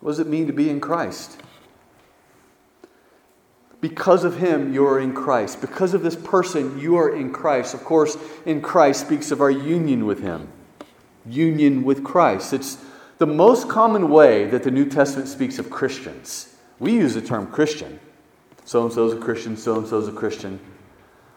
[0.00, 1.38] What does it mean to be in Christ?
[3.82, 5.60] Because of him, you are in Christ.
[5.60, 7.74] Because of this person, you are in Christ.
[7.74, 10.48] Of course, in Christ speaks of our union with him.
[11.26, 12.52] Union with Christ.
[12.52, 12.78] It's
[13.20, 16.56] the most common way that the New Testament speaks of Christians.
[16.78, 18.00] We use the term Christian.
[18.64, 20.58] So and so is a Christian, so and so is a Christian.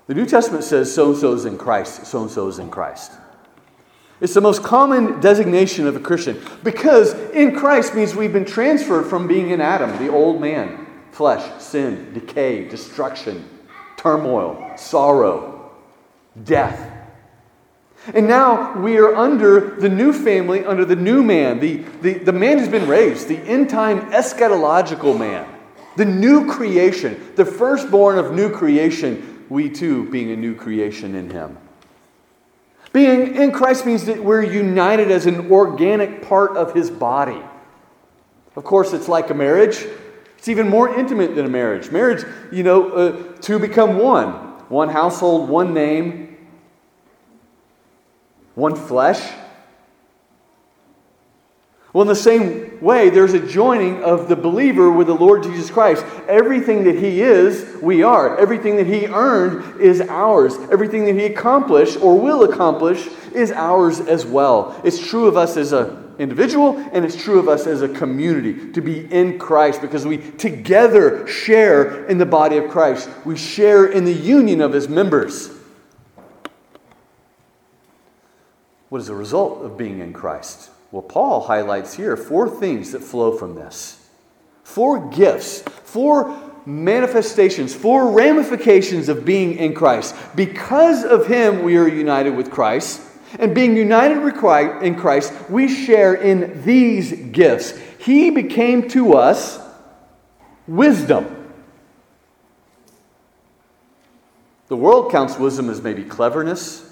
[0.07, 2.69] The New Testament says so and so is in Christ, so and so is in
[2.69, 3.11] Christ.
[4.21, 9.07] It's the most common designation of a Christian because in Christ means we've been transferred
[9.07, 13.45] from being in Adam, the old man, flesh, sin, decay, destruction,
[13.97, 15.73] turmoil, sorrow,
[16.45, 16.92] death.
[18.13, 22.33] And now we are under the new family, under the new man, the, the, the
[22.33, 25.47] man who's been raised, the end time eschatological man,
[25.95, 31.29] the new creation, the firstborn of new creation, we too being a new creation in
[31.29, 31.57] him.
[32.91, 37.41] Being in Christ means that we're united as an organic part of his body.
[38.55, 39.85] Of course, it's like a marriage.
[40.37, 41.89] It's even more intimate than a marriage.
[41.89, 46.22] Marriage, you know, uh, to become one one household, one name,
[48.55, 49.21] one flesh.
[51.93, 55.69] Well, in the same way, there's a joining of the believer with the Lord Jesus
[55.69, 56.03] Christ.
[56.27, 58.35] Everything that He is, we are.
[58.39, 60.57] Everything that He earned is ours.
[60.71, 64.79] Everything that He accomplished or will accomplish is ours as well.
[64.83, 68.71] It's true of us as a individual, and it's true of us as a community
[68.71, 73.09] to be in Christ because we together share in the body of Christ.
[73.25, 75.49] We share in the union of his members.
[78.93, 80.69] What is the result of being in Christ?
[80.91, 84.07] Well, Paul highlights here four things that flow from this
[84.63, 90.13] four gifts, four manifestations, four ramifications of being in Christ.
[90.35, 93.01] Because of him, we are united with Christ.
[93.39, 94.21] And being united
[94.83, 97.75] in Christ, we share in these gifts.
[97.97, 99.59] He became to us
[100.67, 101.49] wisdom.
[104.67, 106.82] The world counts wisdom as maybe cleverness,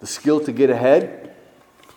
[0.00, 1.34] the skill to get ahead,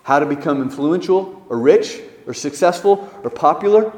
[0.03, 3.93] how to become influential or rich or successful or popular.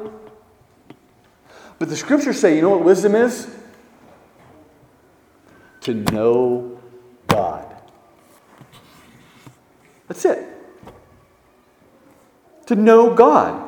[1.78, 3.48] But the scriptures say, you know what wisdom is?
[5.82, 6.80] To know
[7.26, 7.66] God.
[10.08, 10.46] That's it.
[12.66, 13.63] To know God.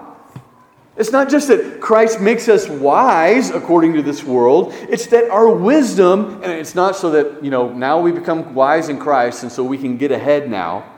[0.97, 5.49] It's not just that Christ makes us wise according to this world, it's that our
[5.49, 9.53] wisdom, and it's not so that, you know, now we become wise in Christ and
[9.53, 10.91] so we can get ahead now.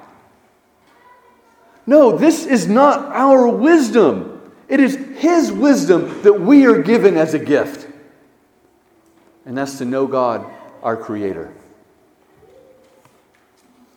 [1.84, 4.52] No, this is not our wisdom.
[4.68, 7.88] It is His wisdom that we are given as a gift.
[9.46, 10.46] And that's to know God,
[10.82, 11.52] our Creator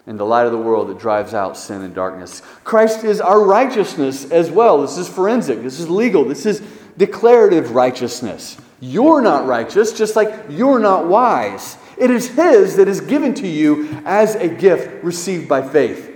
[0.08, 2.42] and the light of the world that drives out sin and darkness.
[2.64, 4.82] Christ is our righteousness as well.
[4.82, 6.62] This is forensic, this is legal, this is
[6.98, 8.58] declarative righteousness.
[8.80, 11.78] You're not righteous, just like you're not wise.
[11.98, 16.08] It is His that is given to you as a gift received by faith.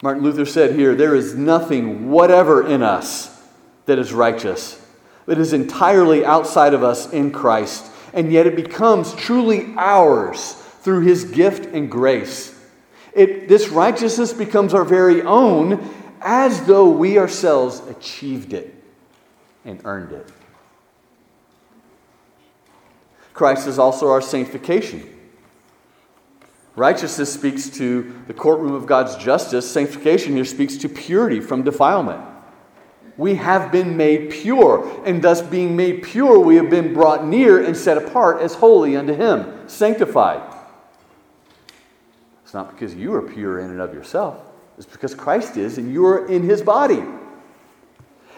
[0.00, 3.42] Martin Luther said here there is nothing whatever in us
[3.86, 4.80] that is righteous,
[5.26, 11.00] that is entirely outside of us in Christ, and yet it becomes truly ours through
[11.00, 12.58] his gift and grace.
[13.12, 15.86] It, this righteousness becomes our very own
[16.22, 18.74] as though we ourselves achieved it
[19.66, 20.26] and earned it.
[23.34, 25.06] Christ is also our sanctification.
[26.74, 29.70] Righteousness speaks to the courtroom of God's justice.
[29.70, 32.24] Sanctification here speaks to purity from defilement.
[33.18, 37.62] We have been made pure, and thus being made pure, we have been brought near
[37.62, 40.54] and set apart as holy unto Him, sanctified.
[42.48, 44.38] It's not because you are pure in and of yourself,
[44.78, 47.04] it's because Christ is, and you are in His body.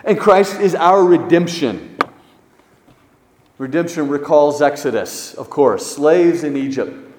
[0.05, 1.97] And Christ is our redemption.
[3.57, 7.11] Redemption recalls Exodus, of course, slaves in Egypt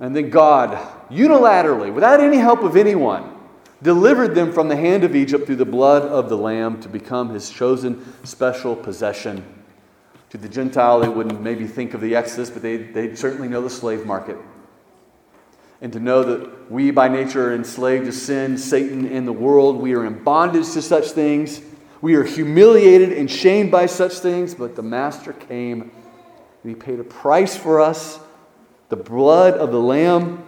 [0.00, 0.70] and then God,
[1.10, 3.36] unilaterally, without any help of anyone,
[3.82, 7.28] delivered them from the hand of Egypt through the blood of the Lamb to become
[7.28, 9.44] his chosen special possession.
[10.30, 13.60] To the Gentile, they wouldn't maybe think of the Exodus, but they, they'd certainly know
[13.60, 14.38] the slave market.
[15.80, 19.76] And to know that we by nature are enslaved to sin, Satan, and the world.
[19.76, 21.60] We are in bondage to such things.
[22.02, 25.82] We are humiliated and shamed by such things, but the Master came
[26.62, 28.18] and he paid a price for us
[28.90, 30.44] the blood of the Lamb,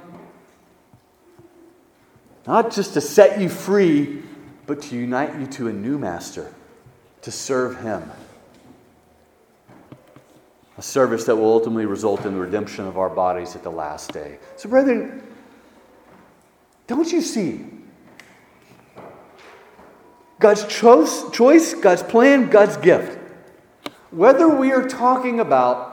[2.46, 4.20] not just to set you free,
[4.66, 6.52] but to unite you to a new master,
[7.22, 8.10] to serve him.
[10.78, 14.12] A service that will ultimately result in the redemption of our bodies at the last
[14.12, 14.38] day.
[14.56, 15.22] So, brethren,
[16.86, 17.64] don't you see?
[20.40, 23.18] God's choice, God's plan, God's gift.
[24.10, 25.90] Whether we are talking about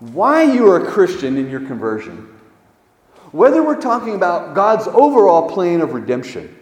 [0.00, 2.26] why you are a Christian in your conversion,
[3.32, 6.56] whether we're talking about God's overall plan of redemption,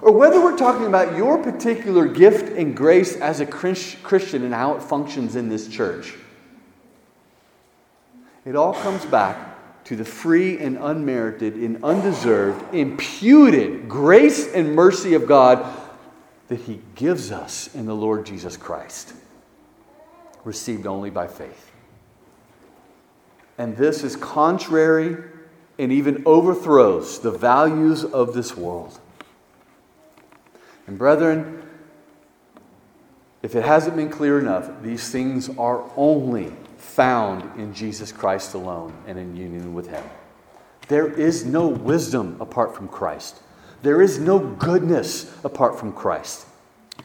[0.00, 4.74] or whether we're talking about your particular gift and grace as a Christian and how
[4.74, 6.14] it functions in this church,
[8.48, 15.12] it all comes back to the free and unmerited and undeserved, imputed grace and mercy
[15.12, 15.66] of God
[16.48, 19.12] that He gives us in the Lord Jesus Christ,
[20.44, 21.70] received only by faith.
[23.58, 25.22] And this is contrary
[25.78, 28.98] and even overthrows the values of this world.
[30.86, 31.62] And, brethren,
[33.42, 38.94] if it hasn't been clear enough, these things are only found in Jesus Christ alone
[39.06, 40.04] and in union with Him.
[40.88, 43.36] There is no wisdom apart from Christ.
[43.82, 46.46] There is no goodness apart from Christ.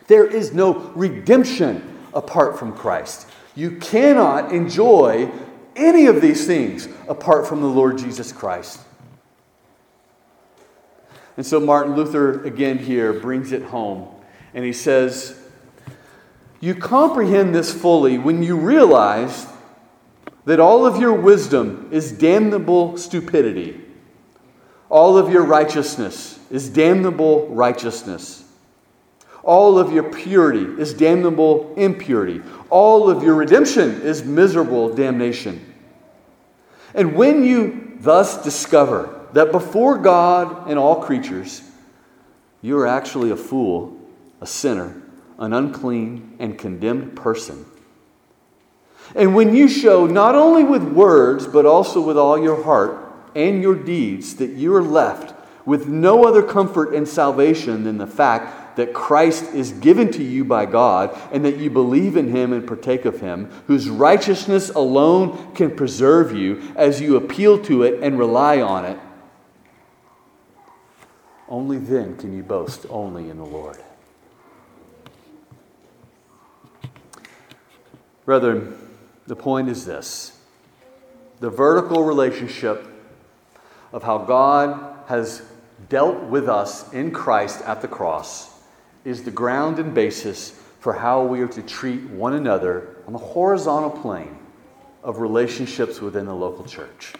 [0.07, 3.27] There is no redemption apart from Christ.
[3.55, 5.31] You cannot enjoy
[5.75, 8.79] any of these things apart from the Lord Jesus Christ.
[11.35, 14.07] And so Martin Luther, again, here brings it home.
[14.53, 15.39] And he says,
[16.59, 19.47] You comprehend this fully when you realize
[20.45, 23.79] that all of your wisdom is damnable stupidity,
[24.89, 28.43] all of your righteousness is damnable righteousness.
[29.43, 32.41] All of your purity is damnable impurity.
[32.69, 35.73] All of your redemption is miserable damnation.
[36.93, 41.61] And when you thus discover that before God and all creatures,
[42.61, 43.99] you are actually a fool,
[44.39, 45.01] a sinner,
[45.39, 47.65] an unclean, and condemned person.
[49.15, 52.97] And when you show not only with words, but also with all your heart
[53.35, 55.33] and your deeds that you are left
[55.65, 60.43] with no other comfort and salvation than the fact that Christ is given to you
[60.43, 65.53] by God and that you believe in him and partake of him, whose righteousness alone
[65.53, 68.99] can preserve you as you appeal to it and rely on it,
[71.47, 73.77] only then can you boast only in the Lord.
[78.25, 78.75] Brethren,
[79.27, 80.37] the point is this
[81.39, 82.87] the vertical relationship
[83.91, 85.41] of how God has
[85.89, 88.49] dealt with us in Christ at the cross
[89.03, 93.19] is the ground and basis for how we are to treat one another on the
[93.19, 94.37] horizontal plane
[95.03, 97.13] of relationships within the local church.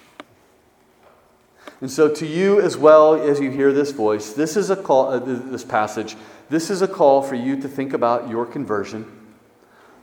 [1.82, 5.10] And so, to you as well as you hear this voice, this is a call,
[5.10, 6.16] uh, this passage,
[6.50, 9.06] this is a call for you to think about your conversion,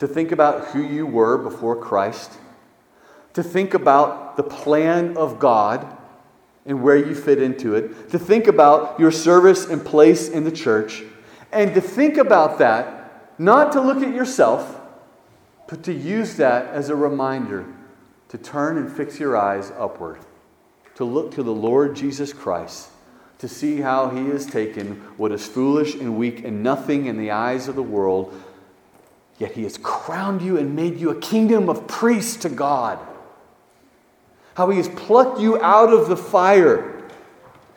[0.00, 2.32] to think about who you were before Christ,
[3.34, 5.96] to think about the plan of God
[6.66, 10.50] and where you fit into it, to think about your service and place in the
[10.50, 11.02] church,
[11.52, 14.80] and to think about that, not to look at yourself,
[15.68, 17.66] but to use that as a reminder
[18.28, 20.18] to turn and fix your eyes upward,
[20.94, 22.88] to look to the Lord Jesus Christ,
[23.38, 27.30] to see how he has taken what is foolish and weak and nothing in the
[27.30, 28.34] eyes of the world,
[29.40, 33.00] yet he has crowned you and made you a kingdom of priests to God.
[34.54, 37.00] How he has plucked you out of the fire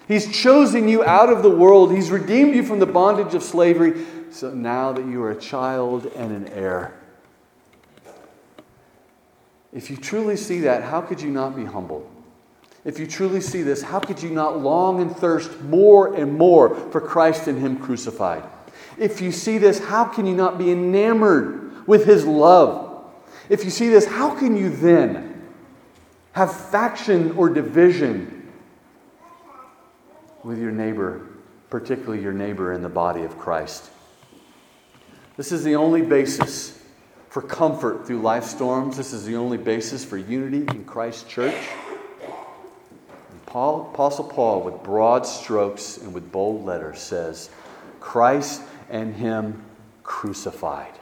[0.08, 1.94] He's chosen you out of the world.
[1.94, 4.06] He's redeemed you from the bondage of slavery.
[4.32, 6.94] So now that you are a child and an heir.
[9.72, 12.10] If you truly see that, how could you not be humbled?
[12.86, 16.76] If you truly see this, how could you not long and thirst more and more
[16.92, 18.44] for Christ and Him crucified?
[18.98, 23.06] If you see this, how can you not be enamored with His love?
[23.50, 25.42] If you see this, how can you then
[26.34, 28.52] have faction or division
[30.44, 31.28] with your neighbor,
[31.70, 33.90] particularly your neighbor in the body of Christ?
[35.36, 36.80] This is the only basis
[37.30, 38.96] for comfort through life storms.
[38.96, 41.56] This is the only basis for unity in Christ's church.
[42.22, 47.50] And Paul, Apostle Paul, with broad strokes and with bold letters, says,
[48.00, 49.64] Christ and Him
[50.04, 50.94] crucified.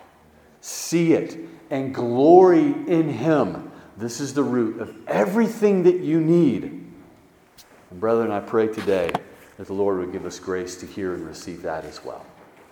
[0.61, 1.37] See it
[1.69, 3.71] and glory in Him.
[3.97, 6.63] This is the root of everything that you need.
[6.63, 9.11] And brethren, I pray today
[9.57, 12.25] that the Lord would give us grace to hear and receive that as well.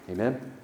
[0.10, 0.59] Amen.